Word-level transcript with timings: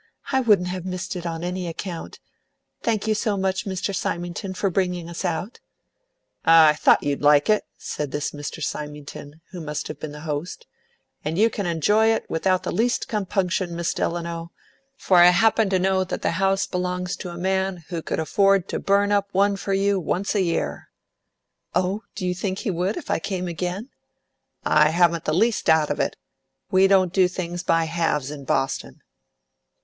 "I 0.31 0.39
wouldn't 0.39 0.69
have 0.69 0.83
missed 0.83 1.15
it 1.15 1.27
on 1.27 1.43
any 1.43 1.67
account. 1.67 2.19
Thank 2.81 3.05
you 3.05 3.13
so 3.13 3.37
much, 3.37 3.67
Mr. 3.67 3.93
Symington, 3.93 4.55
for 4.55 4.71
bringing 4.71 5.07
us 5.07 5.23
out!" 5.23 5.59
"Ah, 6.43 6.69
I 6.69 6.73
thought 6.73 7.03
you'd 7.03 7.21
like 7.21 7.51
it," 7.51 7.65
said 7.77 8.09
this 8.09 8.31
Mr. 8.31 8.63
Symington, 8.63 9.41
who 9.51 9.61
must 9.61 9.87
have 9.89 9.99
been 9.99 10.11
the 10.11 10.21
host; 10.21 10.65
"and 11.23 11.37
you 11.37 11.51
can 11.51 11.67
enjoy 11.67 12.07
it 12.07 12.25
without 12.31 12.63
the 12.63 12.71
least 12.71 13.07
compunction, 13.07 13.75
Miss 13.75 13.93
Delano, 13.93 14.51
for 14.97 15.17
I 15.17 15.27
happen 15.29 15.69
to 15.69 15.77
know 15.77 16.03
that 16.03 16.23
the 16.23 16.31
house 16.31 16.65
belongs 16.65 17.15
to 17.17 17.29
a 17.29 17.37
man 17.37 17.83
who 17.89 18.01
could 18.01 18.19
afford 18.19 18.67
to 18.69 18.79
burn 18.79 19.11
one 19.33 19.51
up 19.53 19.59
for 19.59 19.73
you 19.75 19.99
once 19.99 20.33
a 20.33 20.41
year." 20.41 20.89
"Oh, 21.75 22.05
do 22.15 22.25
you 22.25 22.33
think 22.33 22.57
he 22.57 22.71
would, 22.71 22.97
if 22.97 23.11
I 23.11 23.19
came 23.19 23.47
again?" 23.47 23.91
"I 24.65 24.89
haven't 24.89 25.25
the 25.25 25.31
least 25.35 25.65
doubt 25.67 25.91
of 25.91 25.99
it. 25.99 26.15
We 26.71 26.87
don't 26.87 27.13
do 27.13 27.27
things 27.27 27.61
by 27.61 27.83
halves 27.83 28.31
in 28.31 28.45
Boston." 28.45 29.03